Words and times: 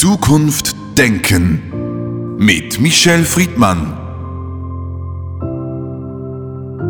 Zukunft 0.00 0.74
denken 0.96 2.38
mit 2.38 2.80
Michel 2.80 3.22
Friedmann. 3.22 3.98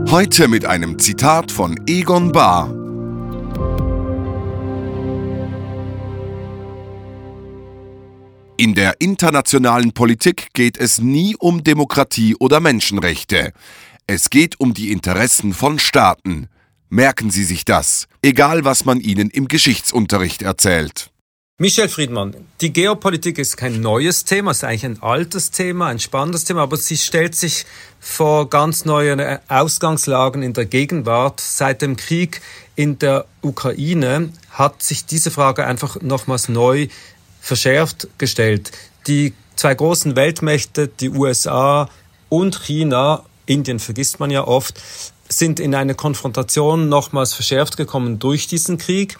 Heute 0.08 0.46
mit 0.46 0.64
einem 0.64 0.96
Zitat 1.00 1.50
von 1.50 1.74
Egon 1.88 2.30
Bahr. 2.30 2.68
In 8.56 8.76
der 8.76 9.00
internationalen 9.00 9.90
Politik 9.90 10.50
geht 10.52 10.76
es 10.78 11.00
nie 11.00 11.34
um 11.36 11.64
Demokratie 11.64 12.36
oder 12.36 12.60
Menschenrechte. 12.60 13.52
Es 14.06 14.30
geht 14.30 14.60
um 14.60 14.72
die 14.72 14.92
Interessen 14.92 15.52
von 15.52 15.80
Staaten. 15.80 16.46
Merken 16.90 17.32
Sie 17.32 17.42
sich 17.42 17.64
das, 17.64 18.06
egal 18.22 18.64
was 18.64 18.84
man 18.84 19.00
Ihnen 19.00 19.30
im 19.30 19.48
Geschichtsunterricht 19.48 20.42
erzählt. 20.42 21.09
Michel 21.62 21.90
Friedmann, 21.90 22.34
die 22.62 22.72
Geopolitik 22.72 23.36
ist 23.36 23.58
kein 23.58 23.82
neues 23.82 24.24
Thema, 24.24 24.52
ist 24.52 24.64
eigentlich 24.64 24.86
ein 24.86 25.02
altes 25.02 25.50
Thema, 25.50 25.88
ein 25.88 25.98
spannendes 25.98 26.44
Thema, 26.44 26.62
aber 26.62 26.78
sie 26.78 26.96
stellt 26.96 27.36
sich 27.36 27.66
vor 28.00 28.48
ganz 28.48 28.86
neuen 28.86 29.20
Ausgangslagen 29.46 30.42
in 30.42 30.54
der 30.54 30.64
Gegenwart. 30.64 31.38
Seit 31.38 31.82
dem 31.82 31.98
Krieg 31.98 32.40
in 32.76 32.98
der 32.98 33.26
Ukraine 33.42 34.32
hat 34.48 34.82
sich 34.82 35.04
diese 35.04 35.30
Frage 35.30 35.66
einfach 35.66 36.00
nochmals 36.00 36.48
neu 36.48 36.88
verschärft 37.42 38.08
gestellt. 38.16 38.72
Die 39.06 39.34
zwei 39.54 39.74
großen 39.74 40.16
Weltmächte, 40.16 40.88
die 40.88 41.10
USA 41.10 41.90
und 42.30 42.58
China, 42.62 43.26
Indien 43.44 43.80
vergisst 43.80 44.18
man 44.18 44.30
ja 44.30 44.46
oft, 44.46 44.80
sind 45.32 45.60
in 45.60 45.74
eine 45.74 45.94
Konfrontation 45.94 46.88
nochmals 46.88 47.34
verschärft 47.34 47.76
gekommen 47.76 48.18
durch 48.18 48.46
diesen 48.46 48.78
Krieg. 48.78 49.16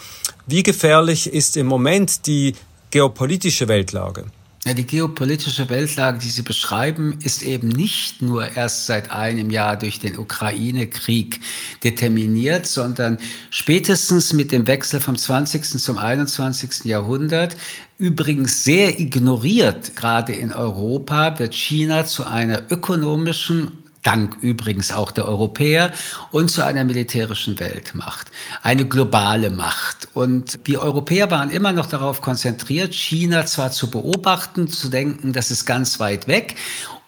Wie 0.51 0.65
gefährlich 0.65 1.33
ist 1.33 1.57
im 1.57 1.69
Moment 1.69 2.27
die 2.27 2.57
geopolitische 2.91 3.69
Weltlage? 3.69 4.25
Ja, 4.67 4.75
die 4.75 4.85
geopolitische 4.85 5.71
Weltlage, 5.71 6.19
die 6.19 6.29
Sie 6.29 6.43
beschreiben, 6.43 7.17
ist 7.23 7.45
eben 7.45 7.69
nicht 7.69 8.21
nur 8.21 8.57
erst 8.57 8.87
seit 8.87 9.13
einem 9.13 9.51
Jahr 9.51 9.77
durch 9.77 10.01
den 10.01 10.19
Ukraine-Krieg 10.19 11.39
determiniert, 11.85 12.67
sondern 12.67 13.19
spätestens 13.51 14.33
mit 14.33 14.51
dem 14.51 14.67
Wechsel 14.67 14.99
vom 14.99 15.17
20. 15.17 15.63
zum 15.79 15.99
21. 15.99 16.85
Jahrhundert 16.85 17.57
übrigens 17.99 18.65
sehr 18.65 18.99
ignoriert, 18.99 19.95
gerade 19.95 20.33
in 20.33 20.53
Europa, 20.53 21.39
wird 21.39 21.55
China 21.55 22.07
zu 22.07 22.27
einer 22.27 22.65
ökonomischen 22.73 23.85
dank 24.03 24.37
übrigens 24.41 24.93
auch 24.93 25.11
der 25.11 25.27
Europäer, 25.27 25.93
und 26.31 26.51
zu 26.51 26.65
einer 26.65 26.85
militärischen 26.85 27.61
Weltmacht, 27.61 28.31
eine 28.63 28.87
globale 28.87 29.51
Macht. 29.51 30.09
Und 30.15 30.59
wir 30.65 30.83
Europäer 30.83 31.31
waren 31.31 31.51
immer 31.51 31.73
noch 31.73 31.87
darauf 31.87 32.21
konzentriert, 32.21 32.95
China 32.95 33.47
zwar 33.47 33.71
zu 33.71 33.91
beobachten, 33.91 34.69
zu 34.69 34.89
denken, 34.89 35.33
das 35.33 35.51
ist 35.51 35.67
ganz 35.67 36.01
weit 36.01 36.29
weg, 36.29 36.57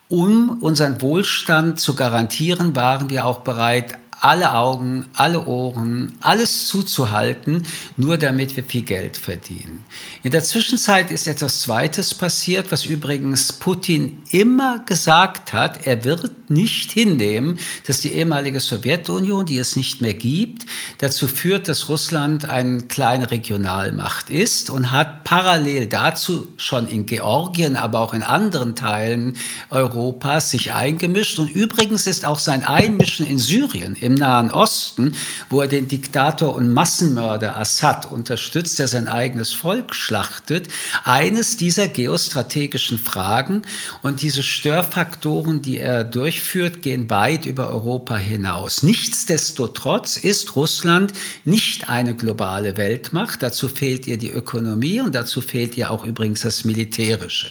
um 0.09 0.59
unseren 0.61 1.01
Wohlstand 1.01 1.81
zu 1.81 1.95
garantieren, 1.95 2.77
waren 2.77 3.09
wir 3.09 3.25
auch 3.25 3.41
bereit, 3.41 3.97
alle 4.23 4.55
Augen, 4.55 5.07
alle 5.15 5.47
Ohren, 5.47 6.13
alles 6.21 6.69
zuzuhalten, 6.69 7.65
nur 7.97 8.17
damit 8.17 8.57
wir 8.57 8.63
viel 8.63 8.83
Geld 8.83 9.17
verdienen. 9.17 9.85
In 10.23 10.31
der 10.31 10.45
Zwischenzeit 10.45 11.11
ist 11.11 11.27
etwas 11.27 11.63
Zweites 11.63 12.15
passiert, 12.15 12.71
was 12.71 12.85
übrigens 12.85 13.53
Putin 13.53 14.23
immer 14.31 14.79
gesagt 14.87 15.53
hat. 15.53 15.89
Er 15.89 16.05
wird 16.05 16.51
nicht 16.51 16.93
hinnehmen, 16.93 17.59
dass 17.89 18.01
die 18.01 18.13
ehemalige 18.13 18.61
Sowjetunion, 18.61 19.45
die 19.45 19.59
es 19.59 19.75
nicht 19.75 20.01
mehr 20.01 20.15
gibt, 20.15 20.67
dazu 20.99 21.27
führt, 21.27 21.67
dass 21.67 21.89
Russland 21.89 22.49
eine 22.49 22.83
kleine 22.83 23.29
Regionalmacht 23.33 24.31
ist 24.31 24.71
und 24.71 24.93
hat 24.93 25.25
parallel 25.25 25.87
dazu 25.89 26.47
schon 26.57 26.87
in 26.87 27.07
Georgien, 27.07 27.75
aber 27.75 27.99
auch 27.99 28.15
in 28.15 28.23
anderen 28.23 28.77
Teilen 28.77 29.37
Europas 29.71 30.51
sich 30.51 30.73
eingemischt. 30.73 31.41
Und 31.41 31.51
übrigens 31.51 32.07
ist 32.07 32.25
auch 32.25 32.39
sein 32.39 32.65
Einmischen 32.65 33.27
in 33.27 33.39
Syrien 33.39 33.97
im 33.97 34.12
im 34.13 34.19
Nahen 34.19 34.51
Osten, 34.51 35.15
wo 35.49 35.63
er 35.63 35.69
den 35.69 35.89
Diktator 35.89 36.55
und 36.55 36.73
Massenmörder 36.73 37.57
Assad 37.57 38.11
unterstützt, 38.11 38.79
der 38.79 38.89
sein 38.89 39.09
eigenes 39.09 39.53
Volk 39.53 39.95
schlachtet, 39.95 40.69
eines 41.05 41.57
dieser 41.57 41.89
geostrategischen 41.89 42.99
Fragen. 42.99 43.63
Und 44.03 44.23
diese 44.23 44.43
Störfaktoren, 44.43 45.63
die 45.63 45.79
er 45.79 46.05
durchführt, 46.05 46.83
gehen 46.83 47.09
weit 47.09 47.47
über 47.47 47.69
Europa 47.69 48.17
hinaus. 48.17 48.83
Nichtsdestotrotz 48.83 50.17
ist 50.17 50.57
Russland 50.57 51.13
nicht 51.45 51.89
eine 51.89 52.15
globale 52.15 52.77
Weltmacht. 52.77 53.43
Dazu 53.43 53.69
fehlt 53.69 54.07
ihr 54.07 54.19
die 54.19 54.31
Ökonomie 54.31 55.01
und 55.01 55.15
dazu 55.15 55.41
fehlt 55.41 55.77
ihr 55.77 55.91
auch 55.91 56.05
übrigens 56.05 56.43
das 56.43 56.65
Militärische. 56.65 57.51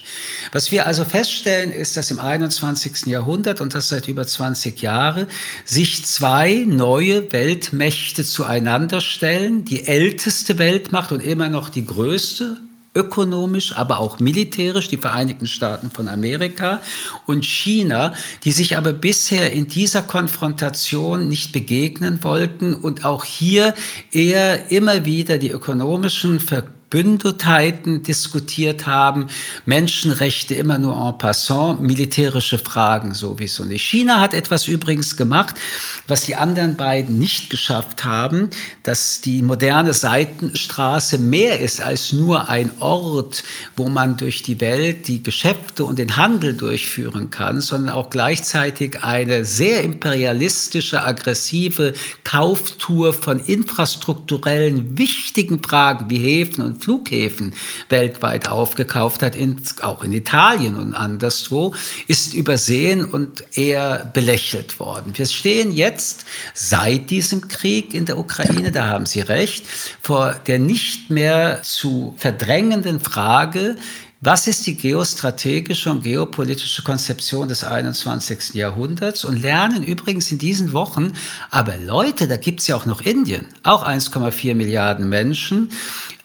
Was 0.52 0.72
wir 0.72 0.86
also 0.86 1.06
feststellen, 1.06 1.72
ist, 1.72 1.98
dass 1.98 2.12
im 2.12 2.20
21. 2.20 3.08
Jahrhundert 3.08 3.62
und 3.62 3.74
das 3.74 3.90
seit 3.90 4.08
über 4.08 4.28
20 4.28 4.82
Jahren 4.82 5.28
sich 5.66 6.06
zwei 6.06 6.51
zwei 6.52 6.66
neue 6.66 7.32
Weltmächte 7.32 8.26
zueinander 8.26 9.00
stellen. 9.00 9.64
Die 9.64 9.88
älteste 9.88 10.58
Weltmacht 10.58 11.12
und 11.14 11.22
immer 11.22 11.48
noch 11.48 11.70
die 11.70 11.86
größte, 11.86 12.58
ökonomisch, 12.94 13.78
aber 13.78 14.00
auch 14.00 14.20
militärisch, 14.20 14.90
die 14.90 14.98
Vereinigten 14.98 15.48
Staaten 15.48 15.92
von 15.92 16.10
Amerika 16.10 16.82
und 17.26 17.46
China, 17.46 18.14
die 18.44 18.52
sich 18.52 18.76
aber 18.76 18.92
bisher 18.92 19.54
in 19.54 19.68
dieser 19.68 20.02
Konfrontation 20.02 21.30
nicht 21.30 21.54
begegnen 21.54 22.22
wollten 22.22 22.74
und 22.74 23.06
auch 23.06 23.24
hier 23.24 23.74
eher 24.12 24.72
immer 24.72 25.06
wieder 25.06 25.38
die 25.38 25.52
ökonomischen 25.52 26.42
Ver 26.42 26.66
Verbündetheiten 26.92 28.04
diskutiert 28.04 28.86
haben, 28.86 29.28
Menschenrechte 29.66 30.56
immer 30.56 30.78
nur 30.78 30.94
en 30.94 31.18
passant, 31.18 31.80
militärische 31.80 32.60
Fragen 32.60 33.14
sowieso 33.14 33.64
nicht. 33.64 33.84
China 33.84 34.20
hat 34.20 34.34
etwas 34.34 34.68
übrigens 34.68 35.16
gemacht, 35.16 35.56
was 36.08 36.24
die 36.24 36.36
anderen 36.36 36.76
beiden 36.76 37.18
nicht 37.18 37.50
geschafft 37.50 38.04
haben, 38.04 38.50
dass 38.84 39.22
die 39.22 39.42
moderne 39.42 39.94
Seitenstraße 39.94 41.18
mehr 41.18 41.62
ist 41.62 41.80
als 41.80 42.12
nur 42.12 42.50
ein 42.50 42.70
Ort, 42.82 43.46
wo 43.78 43.88
man 43.88 44.18
durch 44.18 44.44
die 44.44 44.60
Welt 44.60 45.08
die 45.08 45.24
Geschäfte 45.24 45.86
und 45.86 45.98
den 45.98 46.18
Handel 46.18 46.56
durchführen 46.56 47.30
kann, 47.30 47.62
sondern 47.62 47.96
auch 47.96 48.10
gleichzeitig 48.10 49.02
eine 49.02 49.46
sehr 49.46 49.82
imperialistische, 49.86 51.02
aggressive 51.02 51.94
Kauftour 52.26 53.14
von 53.14 53.40
infrastrukturellen 53.40 54.98
wichtigen 54.98 55.64
Fragen 55.64 56.10
wie 56.10 56.18
Häfen 56.18 56.66
und 56.66 56.81
Flughäfen 56.82 57.54
weltweit 57.90 58.50
aufgekauft 58.50 59.22
hat, 59.22 59.36
in, 59.36 59.62
auch 59.82 60.04
in 60.04 60.12
Italien 60.12 60.76
und 60.76 60.94
anderswo, 60.94 61.74
ist 62.08 62.34
übersehen 62.34 63.06
und 63.06 63.44
eher 63.58 64.12
belächelt 64.14 64.80
worden. 64.80 65.14
Wir 65.16 65.26
stehen 65.26 65.72
jetzt 65.72 66.26
seit 66.54 67.10
diesem 67.10 67.48
Krieg 67.48 67.94
in 67.94 68.06
der 68.06 68.18
Ukraine, 68.18 68.72
da 68.72 68.88
haben 68.88 69.06
Sie 69.06 69.22
recht, 69.22 69.66
vor 70.02 70.36
der 70.48 70.60
nicht 70.60 71.10
mehr 71.10 71.62
zu 71.64 72.16
verdrängenden 72.18 73.00
Frage, 73.00 73.78
was 74.24 74.46
ist 74.46 74.68
die 74.68 74.76
geostrategische 74.76 75.90
und 75.90 76.04
geopolitische 76.04 76.84
Konzeption 76.84 77.48
des 77.48 77.64
21. 77.64 78.54
Jahrhunderts? 78.54 79.26
Und 79.26 79.42
lernen 79.42 79.84
übrigens 79.84 80.32
in 80.32 80.38
diesen 80.38 80.74
Wochen, 80.74 81.14
aber 81.50 81.78
Leute, 81.78 82.28
da 82.28 82.38
gibt's 82.38 82.68
ja 82.68 82.76
auch 82.76 82.86
noch 82.86 83.02
Indien, 83.02 83.48
auch 83.64 83.84
1,4 83.84 84.54
Milliarden 84.54 85.10
Menschen, 85.10 85.72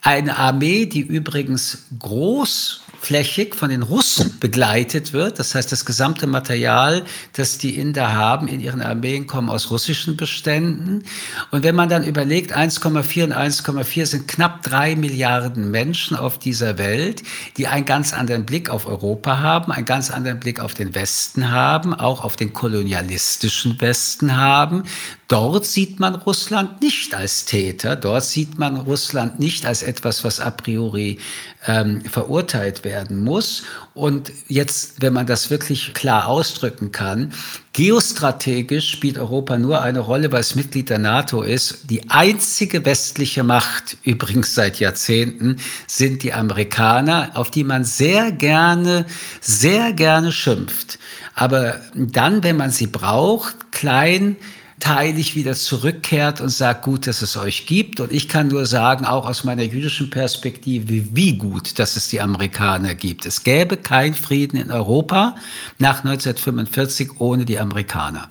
eine 0.02 0.36
Armee, 0.36 0.84
die 0.84 1.00
übrigens 1.00 1.86
groß 1.98 2.82
flächig 3.06 3.54
von 3.54 3.70
den 3.70 3.82
Russen 3.82 4.36
begleitet 4.40 5.12
wird. 5.12 5.38
Das 5.38 5.54
heißt, 5.54 5.70
das 5.70 5.84
gesamte 5.84 6.26
Material, 6.26 7.04
das 7.34 7.56
die 7.56 7.78
Inder 7.78 8.14
haben 8.14 8.48
in 8.48 8.58
ihren 8.58 8.82
Armeen, 8.82 9.28
kommen 9.28 9.48
aus 9.48 9.70
russischen 9.70 10.16
Beständen. 10.16 11.04
Und 11.52 11.62
wenn 11.62 11.76
man 11.76 11.88
dann 11.88 12.02
überlegt, 12.02 12.56
1,4 12.56 13.24
und 13.24 13.32
1,4 13.32 14.06
sind 14.06 14.26
knapp 14.26 14.64
drei 14.64 14.96
Milliarden 14.96 15.70
Menschen 15.70 16.16
auf 16.16 16.40
dieser 16.40 16.78
Welt, 16.78 17.22
die 17.56 17.68
einen 17.68 17.84
ganz 17.84 18.12
anderen 18.12 18.44
Blick 18.44 18.70
auf 18.70 18.88
Europa 18.88 19.38
haben, 19.38 19.70
einen 19.70 19.86
ganz 19.86 20.10
anderen 20.10 20.40
Blick 20.40 20.58
auf 20.58 20.74
den 20.74 20.96
Westen 20.96 21.52
haben, 21.52 21.94
auch 21.94 22.24
auf 22.24 22.34
den 22.34 22.52
kolonialistischen 22.52 23.80
Westen 23.80 24.36
haben. 24.36 24.82
Dort 25.28 25.66
sieht 25.66 25.98
man 25.98 26.14
Russland 26.14 26.80
nicht 26.82 27.12
als 27.12 27.46
Täter, 27.46 27.96
dort 27.96 28.22
sieht 28.22 28.60
man 28.60 28.76
Russland 28.76 29.40
nicht 29.40 29.66
als 29.66 29.82
etwas, 29.82 30.22
was 30.22 30.38
a 30.38 30.52
priori 30.52 31.18
ähm, 31.66 32.00
verurteilt 32.02 32.84
werden 32.84 33.24
muss. 33.24 33.64
Und 33.92 34.30
jetzt, 34.46 35.02
wenn 35.02 35.12
man 35.12 35.26
das 35.26 35.50
wirklich 35.50 35.94
klar 35.94 36.28
ausdrücken 36.28 36.92
kann, 36.92 37.32
geostrategisch 37.72 38.88
spielt 38.88 39.18
Europa 39.18 39.58
nur 39.58 39.82
eine 39.82 39.98
Rolle, 39.98 40.30
weil 40.30 40.42
es 40.42 40.54
Mitglied 40.54 40.90
der 40.90 41.00
NATO 41.00 41.42
ist. 41.42 41.90
Die 41.90 42.08
einzige 42.08 42.84
westliche 42.84 43.42
Macht, 43.42 43.96
übrigens 44.04 44.54
seit 44.54 44.78
Jahrzehnten, 44.78 45.56
sind 45.88 46.22
die 46.22 46.34
Amerikaner, 46.34 47.32
auf 47.34 47.50
die 47.50 47.64
man 47.64 47.84
sehr 47.84 48.30
gerne, 48.30 49.06
sehr 49.40 49.92
gerne 49.92 50.30
schimpft. 50.30 51.00
Aber 51.34 51.80
dann, 51.94 52.44
wenn 52.44 52.56
man 52.56 52.70
sie 52.70 52.86
braucht, 52.86 53.72
klein, 53.72 54.36
anteilig 54.76 55.34
wieder 55.34 55.54
zurückkehrt 55.54 56.40
und 56.40 56.50
sagt, 56.50 56.82
gut, 56.82 57.06
dass 57.06 57.22
es 57.22 57.36
euch 57.36 57.66
gibt. 57.66 58.00
Und 58.00 58.12
ich 58.12 58.28
kann 58.28 58.48
nur 58.48 58.66
sagen, 58.66 59.04
auch 59.04 59.26
aus 59.26 59.44
meiner 59.44 59.62
jüdischen 59.62 60.10
Perspektive, 60.10 61.04
wie 61.14 61.36
gut, 61.36 61.78
dass 61.78 61.96
es 61.96 62.08
die 62.08 62.20
Amerikaner 62.20 62.94
gibt. 62.94 63.26
Es 63.26 63.42
gäbe 63.42 63.76
keinen 63.76 64.14
Frieden 64.14 64.58
in 64.58 64.70
Europa 64.70 65.36
nach 65.78 66.04
1945 66.04 67.20
ohne 67.20 67.44
die 67.44 67.58
Amerikaner. 67.58 68.28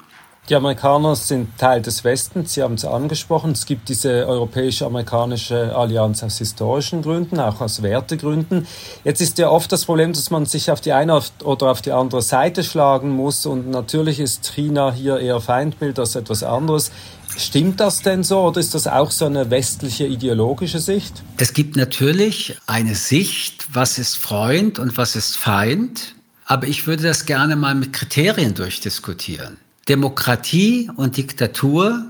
Die 0.48 0.54
Amerikaner 0.54 1.16
sind 1.16 1.58
Teil 1.58 1.82
des 1.82 2.04
Westens, 2.04 2.54
Sie 2.54 2.62
haben 2.62 2.76
es 2.76 2.86
angesprochen. 2.86 3.54
Es 3.54 3.66
gibt 3.66 3.90
diese 3.90 4.28
europäisch-amerikanische 4.28 5.76
Allianz 5.76 6.22
aus 6.22 6.38
historischen 6.38 7.02
Gründen, 7.02 7.40
auch 7.40 7.62
aus 7.62 7.82
Wertegründen. 7.82 8.68
Jetzt 9.04 9.22
ist 9.22 9.40
ja 9.40 9.50
oft 9.50 9.72
das 9.72 9.86
Problem, 9.86 10.14
dass 10.14 10.30
man 10.30 10.46
sich 10.46 10.70
auf 10.70 10.82
die 10.82 10.94
eine 10.94 11.20
oder 11.44 11.72
auf 11.72 11.82
die 11.82 11.92
andere 11.92 12.22
Seite 12.22 12.64
schlagen 12.64 13.10
muss. 13.10 13.48
Und 13.48 13.72
natürlich 13.72 14.20
ist 14.20 14.52
China 14.54 14.94
hier 14.94 15.18
eher 15.18 15.42
Feindbild 15.42 15.98
als 15.98 16.16
etwas 16.16 16.44
anderes. 16.44 16.92
Stimmt 17.36 17.80
das 17.80 18.04
denn 18.04 18.24
so 18.24 18.42
oder 18.42 18.60
ist 18.60 18.76
das 18.76 18.86
auch 18.86 19.10
so 19.10 19.26
eine 19.26 19.50
westliche 19.50 20.06
ideologische 20.06 20.80
Sicht? 20.80 21.24
Es 21.38 21.54
gibt 21.54 21.76
natürlich 21.76 22.56
eine 22.68 22.94
Sicht, 22.94 23.66
was 23.74 23.98
ist 23.98 24.16
Freund 24.16 24.78
und 24.78 24.96
was 24.96 25.16
ist 25.16 25.38
Feind. 25.38 26.14
Aber 26.46 26.68
ich 26.68 26.86
würde 26.86 27.02
das 27.02 27.26
gerne 27.26 27.56
mal 27.56 27.74
mit 27.74 27.94
Kriterien 27.94 28.54
durchdiskutieren. 28.54 29.58
Demokratie 29.88 30.90
und 30.96 31.18
Diktatur 31.18 32.06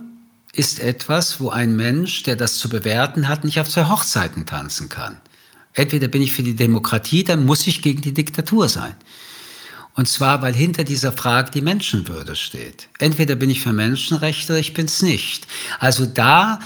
ist 0.54 0.80
etwas, 0.80 1.42
wo 1.42 1.50
ein 1.50 1.76
Mensch, 1.76 2.24
der 2.24 2.38
das 2.38 2.58
zu 2.58 2.70
bewerten 2.70 3.28
hat, 3.28 3.44
nicht 3.44 3.60
auf 3.60 3.70
zwei 3.70 3.90
Hochzeiten 3.90 4.46
tanzen 4.46 4.88
kann. 4.88 5.18
Entweder 5.74 6.08
bin 6.08 6.22
ich 6.22 6.32
für 6.32 6.44
die 6.44 6.56
Demokratie, 6.56 7.26
dann 7.26 7.46
muss 7.46 7.68
ich 7.68 7.82
gegen 7.82 8.02
die 8.02 8.14
Diktatur 8.14 8.70
sein. 8.70 8.96
Und 9.94 10.08
zwar, 10.08 10.42
weil 10.42 10.54
hinter 10.54 10.86
dieser 10.86 11.12
Frage 11.12 11.52
die 11.52 11.62
Menschenwürde 11.62 12.38
steht. 12.38 12.88
Entweder 13.00 13.36
bin 13.36 13.50
ich 13.50 13.62
für 13.62 13.74
Menschenrechte 13.74 14.54
oder 14.54 14.60
ich 14.60 14.74
bin 14.74 14.86
es 14.86 15.02
nicht. 15.02 15.46
Also 15.80 16.06
da 16.06 16.60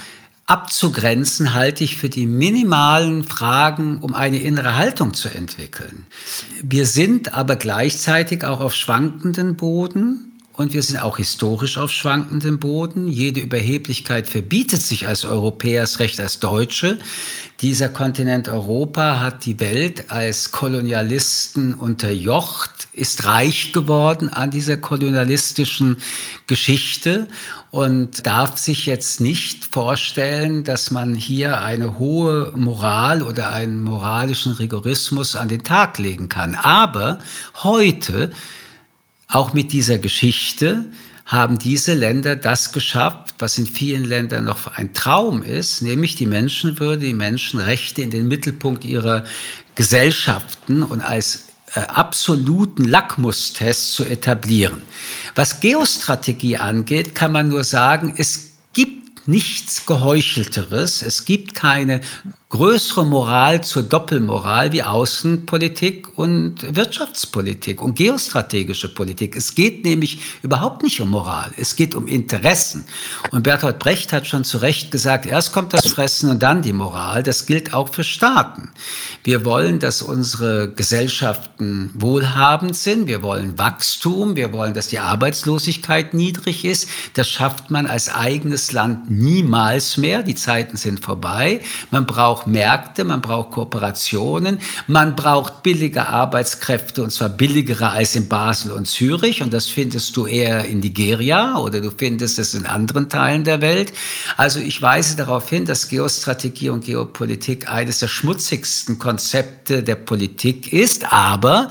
abzugrenzen, 0.46 1.54
halte 1.54 1.82
ich 1.82 1.96
für 1.96 2.08
die 2.08 2.26
minimalen 2.26 3.24
Fragen, 3.24 3.98
um 3.98 4.14
eine 4.14 4.38
innere 4.38 4.76
Haltung 4.76 5.14
zu 5.14 5.28
entwickeln. 5.28 6.06
Wir 6.62 6.86
sind 6.86 7.34
aber 7.34 7.56
gleichzeitig 7.56 8.44
auch 8.44 8.60
auf 8.60 8.74
schwankenden 8.74 9.56
Boden 9.56 10.29
und 10.60 10.74
wir 10.74 10.82
sind 10.82 10.98
auch 10.98 11.16
historisch 11.16 11.78
auf 11.78 11.90
schwankendem 11.90 12.58
Boden. 12.58 13.08
Jede 13.08 13.40
Überheblichkeit 13.40 14.28
verbietet 14.28 14.82
sich 14.82 15.08
als 15.08 15.24
Europäer, 15.24 15.80
als 15.80 16.00
Recht 16.00 16.20
als 16.20 16.38
Deutsche. 16.38 16.98
Dieser 17.62 17.88
Kontinent 17.88 18.46
Europa 18.46 19.20
hat 19.20 19.46
die 19.46 19.58
Welt 19.58 20.10
als 20.10 20.50
Kolonialisten 20.50 21.72
unterjocht, 21.72 22.88
ist 22.92 23.24
reich 23.24 23.72
geworden 23.72 24.28
an 24.28 24.50
dieser 24.50 24.76
kolonialistischen 24.76 25.96
Geschichte 26.46 27.26
und 27.70 28.26
darf 28.26 28.58
sich 28.58 28.84
jetzt 28.84 29.22
nicht 29.22 29.64
vorstellen, 29.64 30.62
dass 30.62 30.90
man 30.90 31.14
hier 31.14 31.62
eine 31.62 31.98
hohe 31.98 32.52
Moral 32.54 33.22
oder 33.22 33.50
einen 33.50 33.82
moralischen 33.82 34.52
Rigorismus 34.52 35.36
an 35.36 35.48
den 35.48 35.64
Tag 35.64 35.98
legen 35.98 36.28
kann. 36.28 36.54
Aber 36.54 37.18
heute 37.62 38.30
auch 39.30 39.52
mit 39.52 39.72
dieser 39.72 39.98
Geschichte 39.98 40.86
haben 41.24 41.58
diese 41.58 41.94
Länder 41.94 42.34
das 42.34 42.72
geschafft, 42.72 43.34
was 43.38 43.56
in 43.56 43.66
vielen 43.66 44.04
Ländern 44.04 44.44
noch 44.44 44.66
ein 44.66 44.92
Traum 44.92 45.44
ist, 45.44 45.80
nämlich 45.80 46.16
die 46.16 46.26
Menschenwürde, 46.26 47.06
die 47.06 47.14
Menschenrechte 47.14 48.02
in 48.02 48.10
den 48.10 48.26
Mittelpunkt 48.26 48.84
ihrer 48.84 49.24
Gesellschaften 49.76 50.82
und 50.82 51.00
als 51.00 51.50
äh, 51.74 51.80
absoluten 51.80 52.84
Lackmustest 52.84 53.92
zu 53.92 54.04
etablieren. 54.04 54.82
Was 55.36 55.60
Geostrategie 55.60 56.56
angeht, 56.56 57.14
kann 57.14 57.30
man 57.30 57.48
nur 57.48 57.62
sagen, 57.62 58.14
es 58.16 58.54
gibt 58.72 59.28
nichts 59.28 59.86
Geheuchelteres, 59.86 61.02
es 61.02 61.24
gibt 61.24 61.54
keine 61.54 62.00
größere 62.50 63.06
Moral 63.06 63.62
zur 63.62 63.84
Doppelmoral 63.84 64.72
wie 64.72 64.82
Außenpolitik 64.82 66.18
und 66.18 66.74
Wirtschaftspolitik 66.74 67.80
und 67.80 67.94
geostrategische 67.94 68.92
Politik. 68.92 69.36
Es 69.36 69.54
geht 69.54 69.84
nämlich 69.84 70.20
überhaupt 70.42 70.82
nicht 70.82 71.00
um 71.00 71.10
Moral, 71.10 71.52
es 71.56 71.76
geht 71.76 71.94
um 71.94 72.08
Interessen. 72.08 72.84
Und 73.30 73.44
Bertolt 73.44 73.78
Brecht 73.78 74.12
hat 74.12 74.26
schon 74.26 74.42
zu 74.42 74.58
Recht 74.58 74.90
gesagt, 74.90 75.26
erst 75.26 75.52
kommt 75.52 75.72
das 75.72 75.86
Fressen 75.86 76.28
und 76.28 76.42
dann 76.42 76.60
die 76.60 76.72
Moral. 76.72 77.22
Das 77.22 77.46
gilt 77.46 77.72
auch 77.72 77.88
für 77.94 78.02
Staaten. 78.02 78.70
Wir 79.22 79.44
wollen, 79.44 79.78
dass 79.78 80.02
unsere 80.02 80.72
Gesellschaften 80.72 81.90
wohlhabend 81.94 82.74
sind, 82.74 83.06
wir 83.06 83.22
wollen 83.22 83.58
Wachstum, 83.58 84.34
wir 84.34 84.52
wollen, 84.52 84.74
dass 84.74 84.88
die 84.88 84.98
Arbeitslosigkeit 84.98 86.14
niedrig 86.14 86.64
ist. 86.64 86.88
Das 87.14 87.28
schafft 87.28 87.70
man 87.70 87.86
als 87.86 88.12
eigenes 88.12 88.72
Land 88.72 89.08
niemals 89.08 89.96
mehr. 89.98 90.24
Die 90.24 90.34
Zeiten 90.34 90.76
sind 90.76 90.98
vorbei. 90.98 91.60
Man 91.92 92.06
braucht 92.06 92.39
braucht 92.40 92.46
Märkte, 92.46 93.04
man 93.04 93.20
braucht 93.20 93.50
Kooperationen, 93.50 94.60
man 94.86 95.14
braucht 95.14 95.62
billige 95.62 96.06
Arbeitskräfte 96.06 97.02
und 97.02 97.10
zwar 97.10 97.28
billigere 97.28 97.90
als 97.90 98.16
in 98.16 98.28
Basel 98.28 98.72
und 98.72 98.86
Zürich 98.86 99.42
und 99.42 99.52
das 99.52 99.66
findest 99.66 100.16
du 100.16 100.26
eher 100.26 100.64
in 100.64 100.80
Nigeria 100.80 101.58
oder 101.58 101.80
du 101.80 101.90
findest 101.90 102.38
es 102.38 102.54
in 102.54 102.66
anderen 102.66 103.08
Teilen 103.08 103.44
der 103.44 103.60
Welt. 103.60 103.92
Also 104.36 104.60
ich 104.60 104.80
weise 104.80 105.16
darauf 105.16 105.48
hin, 105.50 105.66
dass 105.66 105.88
Geostrategie 105.88 106.70
und 106.70 106.84
Geopolitik 106.84 107.70
eines 107.70 107.98
der 107.98 108.08
schmutzigsten 108.08 108.98
Konzepte 108.98 109.82
der 109.82 109.96
Politik 109.96 110.72
ist, 110.72 111.12
aber 111.12 111.70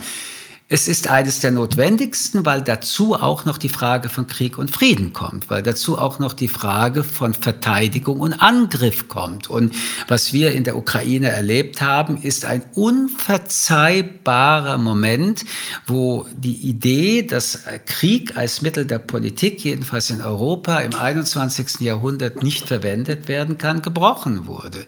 es 0.71 0.87
ist 0.87 1.09
eines 1.09 1.39
der 1.39 1.49
notwendigsten, 1.49 2.45
weil 2.45 2.61
dazu 2.61 3.15
auch 3.15 3.43
noch 3.43 3.57
die 3.57 3.69
Frage 3.69 4.07
von 4.07 4.27
Krieg 4.27 4.59
und 4.59 4.69
Frieden 4.69 5.13
kommt, 5.13 5.49
weil 5.49 5.63
dazu 5.63 5.97
auch 5.97 6.19
noch 6.19 6.33
die 6.33 6.47
Frage 6.47 7.03
von 7.03 7.33
Verteidigung 7.33 8.19
und 8.19 8.33
Angriff 8.33 9.07
kommt. 9.07 9.49
Und 9.49 9.73
was 10.07 10.31
wir 10.31 10.51
in 10.51 10.63
der 10.63 10.77
Ukraine 10.77 11.29
erlebt 11.29 11.81
haben, 11.81 12.21
ist 12.21 12.45
ein 12.45 12.61
unverzeihbarer 12.75 14.77
Moment, 14.77 15.43
wo 15.87 16.27
die 16.37 16.57
Idee, 16.57 17.23
dass 17.23 17.63
Krieg 17.87 18.37
als 18.37 18.61
Mittel 18.61 18.85
der 18.85 18.99
Politik, 18.99 19.63
jedenfalls 19.63 20.11
in 20.11 20.21
Europa 20.21 20.81
im 20.81 20.93
21. 20.93 21.79
Jahrhundert 21.79 22.43
nicht 22.43 22.67
verwendet 22.67 23.27
werden 23.27 23.57
kann, 23.57 23.81
gebrochen 23.81 24.45
wurde. 24.45 24.85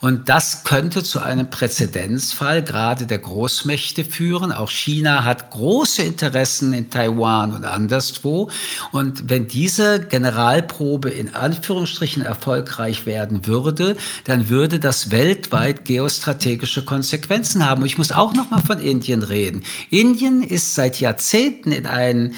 Und 0.00 0.28
das 0.28 0.62
könnte 0.62 1.02
zu 1.02 1.18
einem 1.18 1.50
Präzedenzfall 1.50 2.62
gerade 2.62 3.06
der 3.06 3.18
Großmächte 3.18 4.04
führen. 4.04 4.52
Auch 4.52 4.70
China 4.70 5.23
hat 5.24 5.50
große 5.50 6.02
Interessen 6.02 6.72
in 6.72 6.90
Taiwan 6.90 7.52
und 7.54 7.64
anderswo. 7.64 8.50
Und 8.92 9.30
wenn 9.30 9.48
diese 9.48 10.00
Generalprobe 10.00 11.10
in 11.10 11.34
Anführungsstrichen 11.34 12.24
erfolgreich 12.24 13.06
werden 13.06 13.46
würde, 13.46 13.96
dann 14.24 14.48
würde 14.48 14.80
das 14.80 15.10
weltweit 15.10 15.84
geostrategische 15.84 16.84
Konsequenzen 16.84 17.64
haben. 17.68 17.82
Und 17.82 17.86
ich 17.86 17.98
muss 17.98 18.12
auch 18.12 18.34
noch 18.34 18.50
mal 18.50 18.60
von 18.60 18.78
Indien 18.78 19.22
reden. 19.22 19.62
Indien 19.90 20.42
ist 20.42 20.74
seit 20.74 21.00
Jahrzehnten 21.00 21.72
in 21.72 21.86
einen 21.86 22.34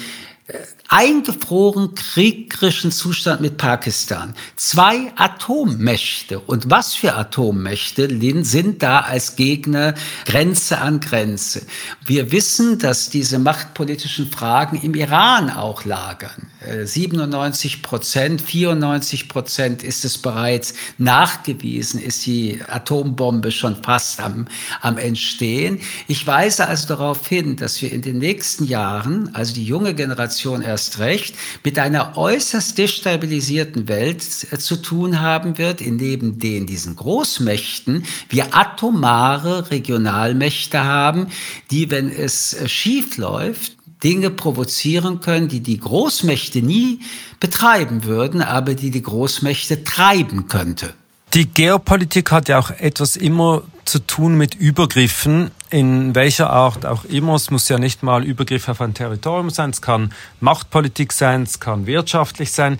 eingefroren 0.87 1.95
kriegerischen 1.95 2.91
Zustand 2.91 3.41
mit 3.41 3.57
Pakistan. 3.57 4.33
Zwei 4.55 5.11
Atommächte. 5.17 6.39
Und 6.39 6.69
was 6.69 6.93
für 6.93 7.15
Atommächte 7.15 8.07
sind 8.45 8.81
da 8.81 9.01
als 9.01 9.35
Gegner 9.35 9.95
Grenze 10.25 10.77
an 10.77 11.01
Grenze? 11.01 11.63
Wir 12.05 12.31
wissen, 12.31 12.79
dass 12.79 13.09
diese 13.09 13.37
machtpolitischen 13.39 14.31
Fragen 14.31 14.79
im 14.81 14.95
Iran 14.95 15.49
auch 15.49 15.83
lagern. 15.83 16.49
97 16.85 17.75
äh, 17.75 17.77
Prozent, 17.81 18.41
94 18.41 19.27
Prozent 19.27 19.83
ist 19.83 20.05
es 20.05 20.17
bereits 20.17 20.73
nachgewiesen, 20.97 22.01
ist 22.01 22.25
die 22.25 22.61
Atombombe 22.65 23.51
schon 23.51 23.83
fast 23.83 24.21
am, 24.21 24.47
am 24.81 24.97
Entstehen. 24.97 25.79
Ich 26.07 26.25
weise 26.25 26.67
also 26.67 26.87
darauf 26.87 27.27
hin, 27.27 27.57
dass 27.57 27.81
wir 27.81 27.91
in 27.91 28.01
den 28.01 28.17
nächsten 28.17 28.65
Jahren, 28.65 29.33
also 29.35 29.53
die 29.53 29.65
junge 29.65 29.93
Generation 29.93 30.36
erst 30.45 30.99
recht, 30.99 31.35
mit 31.63 31.79
einer 31.79 32.17
äußerst 32.17 32.77
destabilisierten 32.77 33.87
Welt 33.87 34.23
äh, 34.51 34.57
zu 34.57 34.77
tun 34.77 35.19
haben 35.21 35.57
wird, 35.57 35.81
in 35.81 35.97
neben 35.97 36.39
den 36.39 36.65
diesen 36.65 36.95
Großmächten 36.95 38.05
wir 38.29 38.55
atomare 38.55 39.71
Regionalmächte 39.71 40.83
haben, 40.83 41.27
die, 41.71 41.91
wenn 41.91 42.09
es 42.09 42.53
äh, 42.53 42.67
schief 42.67 43.17
läuft, 43.17 43.77
Dinge 44.03 44.29
provozieren 44.29 45.21
können, 45.21 45.47
die 45.47 45.61
die 45.61 45.79
Großmächte 45.79 46.61
nie 46.61 46.99
betreiben 47.39 48.03
würden, 48.03 48.41
aber 48.41 48.75
die 48.75 48.91
die 48.91 49.01
Großmächte 49.01 49.83
treiben 49.83 50.47
könnte. 50.47 50.93
Die 51.33 51.45
Geopolitik 51.45 52.31
hat 52.31 52.47
ja 52.47 52.59
auch 52.59 52.71
etwas 52.71 53.15
immer 53.15 53.63
zu 53.87 54.05
tun 54.05 54.35
mit 54.35 54.55
Übergriffen, 54.55 55.51
in 55.69 56.13
welcher 56.15 56.49
Art 56.49 56.85
auch 56.85 57.05
immer. 57.05 57.35
Es 57.35 57.49
muss 57.49 57.69
ja 57.69 57.79
nicht 57.79 58.03
mal 58.03 58.23
Übergriff 58.23 58.67
auf 58.69 58.81
ein 58.81 58.93
Territorium 58.93 59.49
sein, 59.49 59.71
es 59.71 59.81
kann 59.81 60.13
Machtpolitik 60.39 61.13
sein, 61.13 61.43
es 61.43 61.59
kann 61.59 61.87
wirtschaftlich 61.87 62.51
sein 62.51 62.79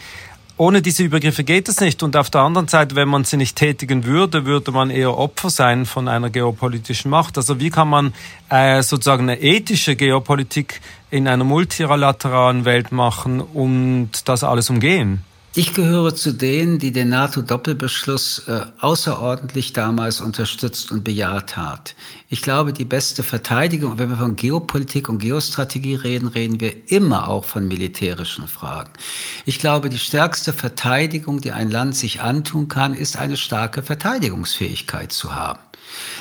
ohne 0.57 0.81
diese 0.81 1.03
Übergriffe 1.03 1.43
geht 1.43 1.69
es 1.69 1.79
nicht. 1.79 2.01
Und 2.03 2.17
auf 2.17 2.29
der 2.29 2.41
anderen 2.41 2.67
Seite, 2.67 2.95
wenn 2.95 3.07
man 3.07 3.23
sie 3.23 3.37
nicht 3.37 3.55
tätigen 3.55 4.05
würde, 4.05 4.45
würde 4.45 4.71
man 4.71 4.89
eher 4.89 5.15
Opfer 5.15 5.49
sein 5.49 5.85
von 5.85 6.07
einer 6.07 6.31
geopolitischen 6.31 7.11
Macht. 7.11 7.37
Also 7.37 7.59
wie 7.59 7.69
kann 7.69 7.87
man 7.87 8.13
äh, 8.49 8.81
sozusagen 8.81 9.29
eine 9.29 9.39
ethische 9.39 9.95
Geopolitik 9.95 10.81
in 11.11 11.27
einer 11.27 11.43
multilateralen 11.43 12.65
Welt 12.65 12.91
machen 12.91 13.39
und 13.39 14.09
das 14.25 14.43
alles 14.43 14.69
umgehen? 14.69 15.23
Ich 15.57 15.73
gehöre 15.73 16.13
zu 16.13 16.33
denen, 16.33 16.77
die 16.77 16.91
den 16.91 17.09
NATO-Doppelbeschluss 17.09 18.43
äh, 18.47 18.61
außerordentlich 18.79 19.73
damals 19.73 20.21
unterstützt 20.21 20.91
und 20.91 21.03
bejaht 21.03 21.57
hat. 21.57 21.95
Ich 22.29 22.43
glaube, 22.43 22.73
die 22.73 22.85
beste 22.85 23.23
Verteidigung, 23.23 23.97
wenn 23.97 24.11
wir 24.11 24.17
von 24.17 24.35
Geopolitik 24.35 25.09
und 25.09 25.17
Geostrategie 25.17 25.95
reden, 25.95 26.27
reden 26.27 26.61
wir 26.61 26.91
immer 26.91 27.27
auch 27.27 27.43
von 27.43 27.67
militärischen 27.67 28.47
Fragen. 28.47 28.91
Ich 29.47 29.57
glaube, 29.57 29.89
die 29.89 29.97
stärkste 29.97 30.53
Verteidigung, 30.53 31.41
die 31.41 31.53
ein 31.53 31.71
Land 31.71 31.95
sich 31.95 32.21
antun 32.21 32.67
kann, 32.67 32.93
ist 32.93 33.17
eine 33.17 33.35
starke 33.35 33.81
Verteidigungsfähigkeit 33.81 35.11
zu 35.11 35.33
haben. 35.33 35.57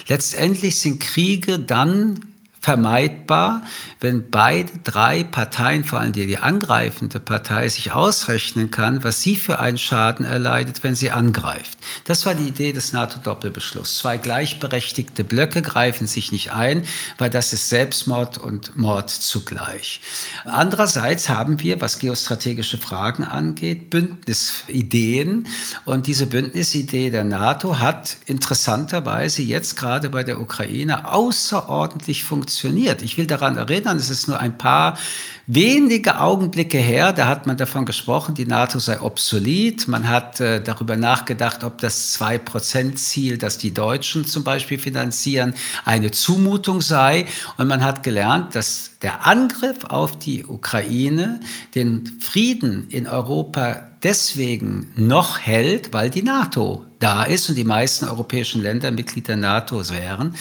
Letztendlich 0.09 0.81
sind 0.81 0.99
Kriege 0.99 1.59
dann 1.59 2.21
vermeidbar, 2.67 3.63
wenn 4.01 4.29
beide 4.29 4.73
drei 4.83 5.23
Parteien, 5.23 5.85
vor 5.85 6.01
allem 6.01 6.11
die, 6.11 6.27
die 6.27 6.39
angreifende 6.39 7.21
Partei, 7.21 7.69
sich 7.69 7.93
ausrechnen 7.93 8.73
kann, 8.73 9.05
was 9.05 9.23
sie 9.23 9.37
für 9.37 9.61
einen 9.61 9.79
Schaden 9.79 10.27
erleidet, 10.27 10.83
wenn 10.83 10.97
sie 10.97 11.13
angreift. 11.13 11.79
Das 12.07 12.27
war 12.27 12.35
die 12.35 12.49
Idee 12.49 12.73
des 12.73 12.93
NATO-Doppelbeschlusses. 12.93 13.99
Zwei 13.99 14.19
gleichberechtigte 14.19 15.23
Blöcke 15.23 15.63
greifen 15.63 16.09
sich 16.09 16.33
nicht 16.33 16.55
ein, 16.55 16.83
weil 17.19 17.31
das 17.31 17.53
ist 17.53 17.69
Selbstmord 17.69 18.37
und 18.37 18.77
Mord 18.77 19.11
zugleich. 19.11 20.01
Andererseits 20.45 21.29
haben 21.29 21.61
wir, 21.61 21.81
was 21.81 22.01
geostrategische 22.01 22.79
Fragen 22.79 23.23
angeht, 23.23 23.91
Bündnisideen. 23.91 25.47
Und 25.85 26.09
diese 26.09 26.27
Bündnisidee 26.27 27.11
der 27.11 27.23
NATO 27.23 27.79
hat 27.79 28.17
interessanterweise 28.27 29.43
jetzt 29.43 29.77
gerade 29.77 30.11
bei 30.11 30.25
der 30.25 30.41
Ukraine 30.41 31.15
außerordentlich 31.15 32.25
funktioniert 32.25 32.56
funktioniert. 32.57 33.03
Ich 33.03 33.19
will 33.19 33.27
daran 33.27 33.57
erinnern, 33.57 33.99
es 33.99 34.11
ist 34.11 34.29
nur 34.29 34.41
ein 34.41 34.57
paar 34.57 34.99
wenige 35.47 36.21
Augenblicke 36.21 36.79
her, 36.79 37.13
da 37.13 37.29
hat 37.29 37.47
man 37.47 37.57
davon 37.57 37.87
gesprochen, 37.87 38.35
die 38.35 38.47
NATO 38.47 38.79
sei 38.79 39.01
obsolet. 39.01 39.87
Man 39.89 40.09
hat 40.09 40.41
äh, 40.41 40.61
darüber 40.63 40.97
nachgedacht, 40.97 41.65
ob 41.65 41.79
das 41.79 42.13
Zwei-Prozent-Ziel, 42.13 43.39
das 43.39 43.59
die 43.59 43.73
Deutschen 43.73 44.25
zum 44.25 44.45
Beispiel 44.45 44.79
finanzieren, 44.79 45.55
eine 45.85 46.11
Zumutung 46.11 46.81
sei. 46.81 47.27
Und 47.57 47.69
man 47.69 47.85
hat 47.85 48.03
gelernt, 48.03 48.55
dass 48.55 48.91
der 49.03 49.27
Angriff 49.27 49.85
auf 49.85 50.19
die 50.19 50.45
Ukraine 50.45 51.41
den 51.75 52.19
Frieden 52.21 52.89
in 52.89 53.07
Europa 53.07 53.83
deswegen 54.03 54.93
noch 54.97 55.39
hält, 55.39 55.93
weil 55.93 56.11
die 56.11 56.23
NATO 56.23 56.85
da 56.99 57.25
ist 57.25 57.49
und 57.49 57.57
die 57.57 57.65
meisten 57.65 58.07
europäischen 58.07 58.63
Länder 58.63 58.91
Mitglied 58.91 59.29
der 59.29 59.37
NATO 59.37 59.89
wären. 59.91 60.35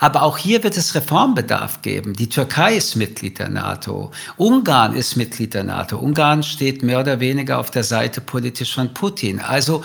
Aber 0.00 0.22
auch 0.22 0.36
hier 0.36 0.62
wird 0.62 0.76
es 0.76 0.94
Reformbedarf 0.94 1.82
geben. 1.82 2.14
Die 2.14 2.28
Türkei 2.28 2.76
ist 2.76 2.96
Mitglied 2.96 3.38
der 3.38 3.48
NATO. 3.48 4.10
Ungarn 4.52 4.94
ist 4.94 5.16
Mitglied 5.16 5.54
der 5.54 5.64
NATO. 5.64 5.96
Ungarn 5.96 6.42
steht 6.42 6.82
mehr 6.82 7.00
oder 7.00 7.20
weniger 7.20 7.58
auf 7.58 7.70
der 7.70 7.84
Seite 7.84 8.20
politisch 8.20 8.74
von 8.74 8.92
Putin. 8.92 9.40
Also 9.40 9.82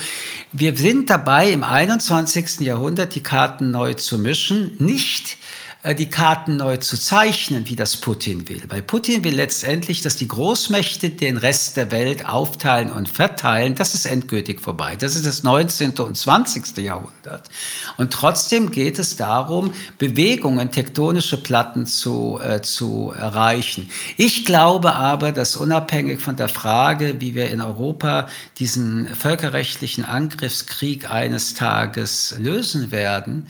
wir 0.51 0.75
sind 0.75 1.09
dabei, 1.09 1.51
im 1.51 1.63
21. 1.63 2.59
Jahrhundert 2.59 3.15
die 3.15 3.24
Karten 3.24 3.71
neu 3.71 3.93
zu 3.93 4.17
mischen. 4.17 4.75
Nicht 4.77 5.38
die 5.84 6.10
Karten 6.10 6.57
neu 6.57 6.77
zu 6.77 6.98
zeichnen, 6.98 7.67
wie 7.69 7.75
das 7.75 7.98
Putin 7.98 8.50
will. 8.50 8.63
Weil 8.67 8.81
Putin 8.81 9.24
will 9.24 9.36
letztendlich, 9.36 10.01
dass 10.01 10.15
die 10.15 10.27
Großmächte 10.27 11.12
den 11.12 11.38
Rest 11.38 11.77
der 11.77 11.91
Welt 11.91 12.25
aufteilen 12.27 12.91
und 12.91 13.07
verteilen. 13.07 13.75
Das 13.75 13.93
ist 13.93 14.05
endgültig 14.05 14.60
vorbei. 14.60 14.96
Das 14.96 15.15
ist 15.15 15.25
das 15.25 15.43
19. 15.43 15.91
und 16.00 16.17
20. 16.17 16.77
Jahrhundert. 16.77 17.50
Und 17.98 18.12
trotzdem 18.12 18.72
geht 18.72 19.00
es 19.00 19.15
darum, 19.15 19.72
Bewegungen, 19.98 20.72
tektonische 20.72 21.38
Platten 21.38 21.86
zu, 21.86 22.39
äh, 22.43 22.62
zu 22.62 23.13
erreichen. 23.17 23.89
Ich 24.17 24.46
glaube 24.46 24.96
aber, 24.96 25.31
dass 25.31 25.55
unabhängig 25.55 26.19
von 26.19 26.36
der 26.36 26.50
Frage, 26.50 27.22
wie 27.22 27.36
wir 27.36 27.50
in 27.50 27.62
Europa 27.62 28.27
diesen 28.60 29.07
völkerrechtlichen 29.07 30.03
Angriffskrieg 30.03 31.10
eines 31.10 31.53
Tages 31.53 32.36
lösen 32.39 32.91
werden, 32.91 33.48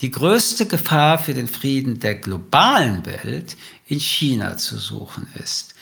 die 0.00 0.10
größte 0.10 0.66
Gefahr 0.66 1.18
für 1.18 1.34
den 1.34 1.48
Frieden 1.48 2.00
der 2.00 2.14
globalen 2.14 3.04
Welt 3.06 3.56
in 3.86 4.00
China 4.00 4.56
zu 4.56 4.78
suchen 4.78 5.28
ist. 5.42 5.74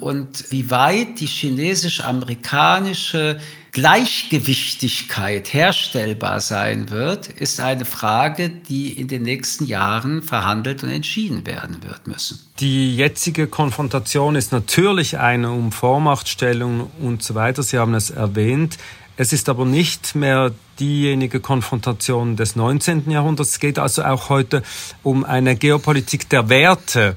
Und 0.00 0.50
wie 0.50 0.70
weit 0.70 1.20
die 1.20 1.26
chinesisch-amerikanische 1.26 3.38
Gleichgewichtigkeit 3.72 5.52
herstellbar 5.52 6.40
sein 6.40 6.90
wird, 6.90 7.28
ist 7.28 7.60
eine 7.60 7.84
Frage, 7.84 8.48
die 8.48 8.92
in 8.92 9.06
den 9.06 9.22
nächsten 9.22 9.66
Jahren 9.66 10.22
verhandelt 10.22 10.82
und 10.82 10.88
entschieden 10.88 11.46
werden 11.46 11.82
wird 11.82 12.06
müssen. 12.06 12.40
Die 12.58 12.96
jetzige 12.96 13.46
Konfrontation 13.46 14.34
ist 14.34 14.50
natürlich 14.50 15.18
eine 15.18 15.50
um 15.50 15.72
Vormachtstellung 15.72 16.90
und 17.00 17.22
so 17.22 17.34
weiter. 17.34 17.62
Sie 17.62 17.78
haben 17.78 17.94
es 17.94 18.08
erwähnt. 18.08 18.78
Es 19.18 19.32
ist 19.32 19.48
aber 19.48 19.64
nicht 19.64 20.14
mehr 20.14 20.52
diejenige 20.78 21.40
Konfrontation 21.40 22.36
des 22.36 22.54
19. 22.54 23.10
Jahrhunderts. 23.10 23.52
Es 23.52 23.60
geht 23.60 23.78
also 23.78 24.04
auch 24.04 24.28
heute 24.28 24.62
um 25.02 25.24
eine 25.24 25.56
Geopolitik 25.56 26.28
der 26.28 26.50
Werte. 26.50 27.16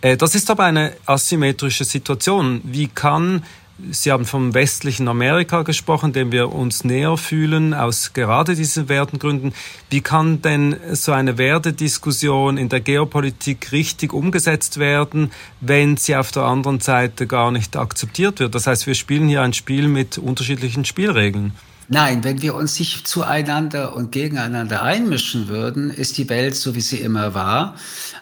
Äh, 0.00 0.16
das 0.16 0.34
ist 0.34 0.50
aber 0.50 0.64
eine 0.64 0.92
asymmetrische 1.06 1.84
Situation. 1.84 2.60
Wie 2.64 2.88
kann 2.88 3.44
Sie 3.90 4.10
haben 4.10 4.24
vom 4.24 4.54
westlichen 4.54 5.06
Amerika 5.06 5.60
gesprochen, 5.60 6.14
dem 6.14 6.32
wir 6.32 6.50
uns 6.50 6.82
näher 6.82 7.18
fühlen, 7.18 7.74
aus 7.74 8.14
gerade 8.14 8.54
diesen 8.54 8.88
Wertengründen. 8.88 9.52
Wie 9.90 10.00
kann 10.00 10.40
denn 10.40 10.76
so 10.92 11.12
eine 11.12 11.36
Wertediskussion 11.36 12.56
in 12.56 12.70
der 12.70 12.80
Geopolitik 12.80 13.72
richtig 13.72 14.14
umgesetzt 14.14 14.78
werden, 14.78 15.30
wenn 15.60 15.98
sie 15.98 16.16
auf 16.16 16.32
der 16.32 16.44
anderen 16.44 16.80
Seite 16.80 17.26
gar 17.26 17.50
nicht 17.50 17.76
akzeptiert 17.76 18.40
wird? 18.40 18.54
Das 18.54 18.66
heißt, 18.66 18.86
wir 18.86 18.94
spielen 18.94 19.28
hier 19.28 19.42
ein 19.42 19.52
Spiel 19.52 19.88
mit 19.88 20.16
unterschiedlichen 20.16 20.86
Spielregeln. 20.86 21.52
Nein, 21.88 22.24
wenn 22.24 22.42
wir 22.42 22.56
uns 22.56 22.80
nicht 22.80 23.06
zueinander 23.06 23.94
und 23.94 24.10
gegeneinander 24.10 24.82
einmischen 24.82 25.46
würden, 25.46 25.90
ist 25.90 26.18
die 26.18 26.28
Welt 26.28 26.56
so, 26.56 26.74
wie 26.74 26.80
sie 26.80 26.96
immer 26.96 27.32
war. 27.32 27.76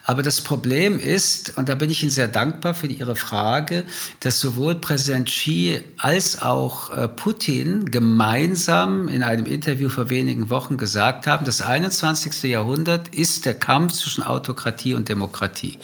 Aber 0.06 0.22
das 0.22 0.42
Problem 0.42 0.98
ist, 0.98 1.56
und 1.56 1.70
da 1.70 1.74
bin 1.74 1.88
ich 1.88 2.02
Ihnen 2.02 2.10
sehr 2.10 2.28
dankbar 2.28 2.74
für 2.74 2.88
Ihre 2.88 3.16
Frage, 3.16 3.84
dass 4.20 4.38
sowohl 4.38 4.74
Präsident 4.74 5.28
Xi 5.28 5.80
als 5.96 6.42
auch 6.42 6.94
äh, 6.94 7.08
Putin 7.08 7.90
gemeinsam 7.90 9.08
in 9.08 9.22
einem 9.22 9.46
Interview 9.46 9.88
vor 9.88 10.10
wenigen 10.10 10.50
Wochen 10.50 10.76
gesagt 10.76 11.26
haben, 11.26 11.46
das 11.46 11.62
21. 11.62 12.42
Jahrhundert 12.42 13.08
ist 13.14 13.46
der 13.46 13.54
Kampf 13.54 13.94
zwischen 13.94 14.22
Autokratie 14.22 14.92
und 14.92 15.08
Demokratie. 15.08 15.78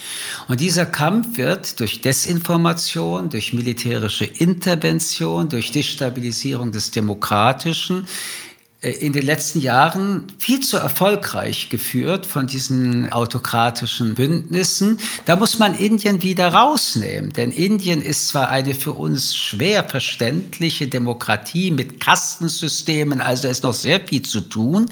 Und 0.49 0.61
dieser 0.61 0.85
Kampf 0.85 1.39
wird 1.39 1.81
durch 1.81 2.03
Desinformation, 2.03 3.31
durch 3.31 3.55
militärische 3.55 4.27
Intervention, 4.27 5.49
durch 5.49 5.73
Destabilisierung 5.73 6.73
des 6.73 6.91
Demokratischen, 6.91 7.70
Politischen 7.71 8.05
äh, 8.05 8.50
in 8.83 9.13
den 9.13 9.27
letzten 9.27 9.61
Jahren 9.61 10.25
viel 10.39 10.61
zu 10.61 10.79
erfolgreich 10.79 11.69
geführt 11.69 12.25
von 12.25 12.47
diesen 12.47 13.13
autokratischen 13.13 14.15
Bündnissen. 14.15 14.99
Da 15.27 15.37
muss 15.37 15.59
man 15.59 15.75
Indien 15.75 16.23
wieder 16.23 16.49
rausnehmen, 16.49 17.31
denn 17.35 17.51
Indien 17.51 18.01
ist 18.01 18.29
zwar 18.29 18.49
eine 18.49 18.75
für 18.75 18.93
uns 18.93 19.37
schwer 19.37 19.85
verständliche 19.85 20.89
Demokratie 20.89 21.71
mit 21.71 22.01
Kastensystemen, 22.01 23.21
also 23.21 23.49
ist 23.49 23.65
noch 23.65 23.75
sehr 23.75 24.01
viel 24.01 24.23
zu 24.23 24.41
tun, 24.41 24.87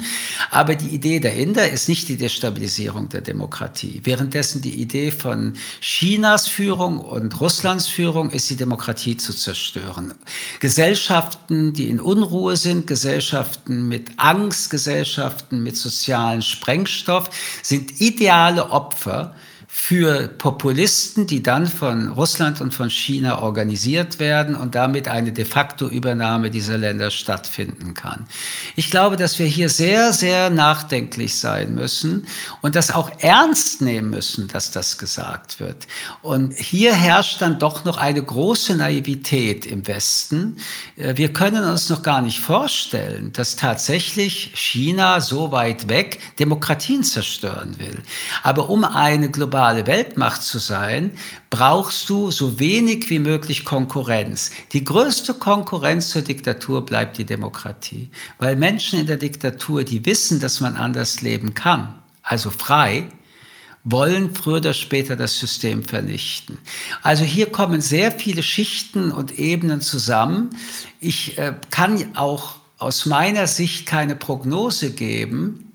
aber 0.51 0.75
die 0.75 0.95
Idee 0.95 1.19
der 1.19 1.37
Inder 1.37 1.71
ist 1.71 1.89
nicht 1.89 2.09
die 2.09 2.19
Destabilisierung 2.19 3.09
der 3.09 3.23
Demokratie. 3.23 4.03
Währenddessen 4.05 4.61
die 4.61 4.83
Idee 4.83 5.11
von 5.11 5.55
Chinas 5.81 6.47
Führung 6.47 6.99
und 6.99 7.41
Russlands 7.41 7.87
Führung 7.89 8.29
ist, 8.33 8.51
die 8.51 8.57
Demokratie 8.57 9.17
zu 9.17 9.33
zerstören. 9.33 10.13
Gesellschaften, 10.61 11.73
die 11.73 11.89
in 11.89 12.01
Unruhe 12.01 12.59
sind, 12.59 12.87
Gesellschaften, 12.87 13.78
mit 13.87 14.19
Angstgesellschaften, 14.19 15.63
mit 15.63 15.77
sozialen 15.77 16.43
Sprengstoff, 16.43 17.31
sind 17.63 18.01
ideale 18.01 18.71
Opfer 18.71 19.35
für 19.81 20.29
Populisten, 20.29 21.27
die 21.27 21.43
dann 21.43 21.67
von 21.67 22.09
Russland 22.09 22.61
und 22.61 22.75
von 22.75 22.91
China 22.91 23.41
organisiert 23.41 24.19
werden 24.19 24.55
und 24.55 24.75
damit 24.75 25.09
eine 25.09 25.33
de 25.33 25.47
facto 25.47 25.89
Übernahme 25.89 26.51
dieser 26.51 26.77
Länder 26.77 27.11
stattfinden 27.11 27.95
kann. 27.95 28.27
Ich 28.77 28.91
glaube, 28.91 29.17
dass 29.17 29.39
wir 29.39 29.47
hier 29.47 29.71
sehr, 29.71 30.13
sehr 30.13 30.51
nachdenklich 30.51 31.39
sein 31.39 31.75
müssen 31.75 32.27
und 32.61 32.75
das 32.75 32.91
auch 32.91 33.11
ernst 33.21 33.81
nehmen 33.81 34.11
müssen, 34.11 34.49
dass 34.49 34.73
das 34.73 34.99
gesagt 34.99 35.59
wird. 35.59 35.87
Und 36.21 36.53
hier 36.53 36.93
herrscht 36.93 37.41
dann 37.41 37.59
doch 37.59 37.85
noch 37.87 37.97
eine 37.97 38.23
große 38.23 38.75
Naivität 38.77 39.65
im 39.65 39.87
Westen. 39.87 40.59
Äh, 40.97 41.17
wir 41.17 41.33
können 41.33 41.65
uns 41.65 41.89
noch 41.89 42.03
gar 42.03 42.21
nicht 42.21 42.41
vorstellen, 42.41 43.33
dass 43.33 43.57
tatsächlich 43.57 44.51
China 44.55 45.23
so 45.23 45.51
weit 45.51 45.89
weg 45.89 46.19
Demokratien 46.39 47.05
zerstören 47.05 47.79
will. 47.79 48.03
Aber 48.43 48.69
um 48.69 48.85
eine 48.85 49.31
globale 49.31 49.68
globale 49.69 49.87
Weltmacht 49.87 50.43
zu 50.43 50.59
sein, 50.59 51.11
brauchst 51.51 52.09
du 52.09 52.31
so 52.31 52.59
wenig 52.59 53.11
wie 53.11 53.19
möglich 53.19 53.67
Konkurrenz. 53.67 54.51
Die 54.73 54.83
größte 54.83 55.35
Konkurrenz 55.35 56.09
zur 56.09 56.23
Diktatur 56.23 56.87
bleibt 56.87 57.19
die 57.19 57.27
Demokratie, 57.27 58.11
weil 58.39 58.57
Menschen 58.57 58.99
in 58.99 59.07
der 59.07 59.19
Diktatur, 59.19 59.85
die 59.85 60.07
wissen, 60.07 60.41
dass 60.41 60.61
man 60.61 60.77
anders 60.77 61.21
leben 61.21 61.53
kann, 61.53 61.95
also 62.23 62.51
frei, 62.51 63.09
wollen 63.85 64.35
früher 64.35 64.57
oder 64.57 64.75
später 64.75 65.17
das 65.17 65.39
System 65.39 65.85
vernichten. 65.85 66.59
Also 67.03 67.25
hier 67.25 67.47
kommen 67.47 67.81
sehr 67.81 68.13
viele 68.13 68.43
Schichten 68.43 69.13
und 69.13 69.39
Ebenen 69.39 69.83
zusammen. 69.83 70.51
Ich 70.99 71.37
äh, 71.39 71.55
kann 71.71 72.17
auch 72.17 72.57
aus 72.79 73.07
meiner 73.07 73.47
Sicht 73.47 73.87
keine 73.87 74.17
Prognose 74.17 74.93
geben, 74.93 75.68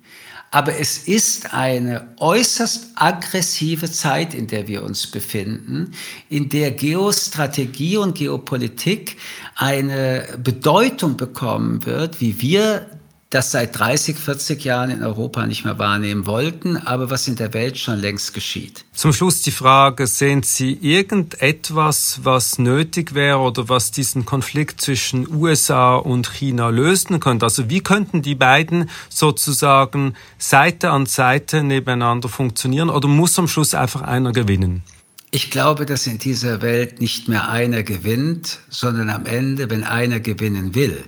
aber 0.53 0.77
es 0.79 1.00
ist 1.00 1.51
eine 1.51 2.10
äußerst 2.17 2.89
aggressive 2.93 3.89
Zeit, 3.89 4.36
in 4.36 4.45
der 4.45 4.67
wir 4.67 4.83
uns 4.83 5.07
befinden, 5.07 5.93
in 6.29 6.48
der 6.48 6.69
Geostrategie 6.69 7.98
und 7.98 8.13
Geopolitik 8.13 9.17
eine 9.55 10.27
Bedeutung 10.43 11.17
bekommen 11.17 11.88
wird, 11.88 12.22
wie 12.22 12.39
wir 12.39 12.86
das 13.34 13.52
seit 13.52 13.78
30, 13.80 14.18
40 14.18 14.63
Jahren 14.63 14.92
in 14.92 15.04
Europa 15.04 15.46
nicht 15.48 15.66
mehr 15.66 15.80
wahrnehmen 15.80 16.28
wollten, 16.28 16.78
aber 16.78 17.10
was 17.10 17.28
in 17.28 17.36
der 17.36 17.54
Welt 17.54 17.80
schon 17.80 18.00
längst 18.00 18.34
geschieht. 18.34 18.86
Zum 18.94 19.12
Schluss 19.12 19.42
die 19.42 19.52
Frage, 19.52 20.06
sehen 20.06 20.44
Sie 20.44 20.74
irgendetwas, 20.74 22.20
was 22.24 22.60
nötig 22.60 23.16
wäre 23.16 23.40
oder 23.40 23.70
was 23.70 23.92
diesen 23.92 24.25
Konflikt 24.25 24.82
zwischen 24.82 25.28
USA 25.34 25.96
und 25.96 26.32
China 26.32 26.70
lösen 26.70 27.20
könnte? 27.20 27.46
Also 27.46 27.70
wie 27.70 27.82
könnten 27.82 28.22
die 28.22 28.36
beiden 28.36 28.90
sozusagen 29.10 30.13
Seite 30.38 30.92
an 30.92 31.08
Seite 31.08 31.63
nebeneinander 31.63 32.30
funktionieren 32.30 32.90
oder 32.90 33.08
muss 33.08 33.40
am 33.40 33.48
Schluss 33.48 33.74
einfach 33.74 34.02
einer 34.02 34.32
gewinnen? 34.32 34.84
Ich 35.32 35.50
glaube, 35.50 35.88
dass 35.88 36.06
in 36.06 36.20
dieser 36.20 36.62
Welt 36.62 37.02
nicht 37.02 37.28
mehr 37.28 37.50
einer 37.50 37.82
gewinnt, 37.82 38.60
sondern 38.70 39.10
am 39.10 39.25
Ende, 39.25 39.72
wenn 39.72 39.84
einer 39.84 40.20
gewinnen 40.20 40.75
will, 40.75 41.04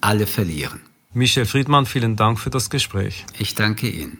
alle 0.00 0.26
verlieren. 0.26 0.87
Michel 1.14 1.46
Friedmann, 1.46 1.86
vielen 1.86 2.16
Dank 2.16 2.38
für 2.38 2.50
das 2.50 2.68
Gespräch. 2.68 3.24
Ich 3.38 3.54
danke 3.54 3.88
Ihnen. 3.88 4.18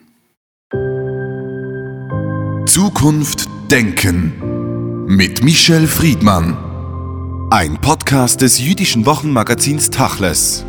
Zukunft 2.65 3.47
Denken 3.69 5.05
mit 5.05 5.43
Michel 5.43 5.87
Friedmann. 5.87 6.57
Ein 7.51 7.79
Podcast 7.79 8.41
des 8.41 8.59
jüdischen 8.59 9.05
Wochenmagazins 9.05 9.91
Tachles. 9.91 10.65